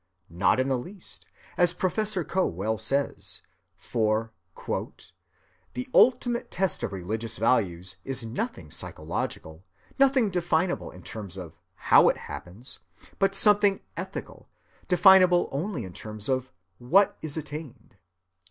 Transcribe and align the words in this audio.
Not 0.31 0.59
in 0.59 0.67
the 0.67 0.79
least, 0.79 1.27
as 1.57 1.73
Professor 1.73 2.23
Coe 2.23 2.47
well 2.47 2.79
says; 2.79 3.41
for 3.77 4.31
"the 5.75 5.89
ultimate 5.93 6.49
test 6.49 6.81
of 6.81 6.91
religious 6.91 7.37
values 7.37 7.97
is 8.03 8.25
nothing 8.25 8.71
psychological, 8.71 9.63
nothing 9.99 10.31
definable 10.31 10.89
in 10.89 11.03
terms 11.03 11.37
of 11.37 11.53
how 11.75 12.09
it 12.09 12.17
happens, 12.17 12.79
but 13.19 13.35
something 13.35 13.81
ethical, 13.95 14.49
definable 14.87 15.49
only 15.51 15.83
in 15.83 15.93
terms 15.93 16.29
of 16.29 16.51
what 16.79 17.15
is 17.21 17.37
attained." 17.37 17.95